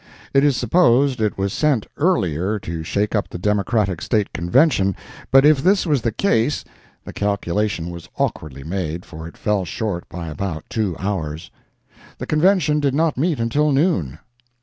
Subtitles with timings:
[0.33, 4.95] It is supposed it was sent earlier, to shake up the Democratic State Convention,
[5.29, 6.65] but if this was the case,
[7.05, 11.51] the calculation was awkwardly made, for it fell short by about two hours.
[12.17, 14.17] The Convention did not meet until noon.